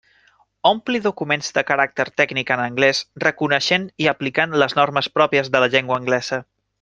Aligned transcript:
Ompli 0.69 1.01
documents 1.07 1.51
de 1.57 1.63
caràcter 1.67 2.05
tècnic 2.23 2.53
en 2.57 2.63
anglés 2.65 3.01
reconeixent 3.27 3.87
i 4.05 4.09
aplicant 4.15 4.57
les 4.65 4.75
normes 4.83 5.11
pròpies 5.19 5.53
de 5.57 5.63
la 5.67 5.71
llengua 5.77 6.01
anglesa. 6.05 6.41